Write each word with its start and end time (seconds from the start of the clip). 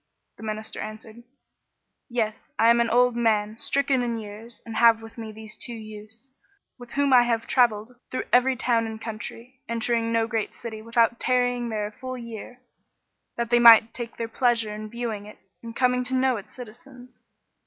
The 0.37 0.41
Minister 0.41 0.79
answered, 0.79 1.17
"Yes; 2.09 2.51
I 2.57 2.71
am 2.71 2.81
an 2.81 2.89
old 2.89 3.15
man, 3.15 3.59
stricken 3.59 4.01
in 4.01 4.17
years, 4.17 4.59
and 4.65 4.77
have 4.77 5.03
with 5.03 5.15
me 5.15 5.31
these 5.31 5.55
two 5.55 5.75
youths, 5.75 6.31
with 6.79 6.93
whom 6.93 7.13
I 7.13 7.21
have 7.21 7.45
travelled 7.45 7.99
through 8.09 8.23
every 8.33 8.55
town 8.55 8.87
and 8.87 8.99
country, 8.99 9.61
entering 9.69 10.11
no 10.11 10.25
great 10.25 10.55
city 10.55 10.81
without 10.81 11.19
tarrying 11.19 11.69
there 11.69 11.85
a 11.85 11.91
full 11.91 12.17
year, 12.17 12.63
that 13.37 13.51
they 13.51 13.59
might 13.59 13.93
take 13.93 14.17
their 14.17 14.27
pleasure 14.27 14.73
in 14.73 14.89
viewing 14.89 15.27
it 15.27 15.37
and 15.61 15.75
come 15.75 16.03
to 16.05 16.15
know 16.15 16.35
its 16.37 16.55
citizens. 16.55 17.23